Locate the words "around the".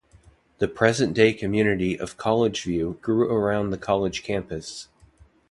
3.31-3.77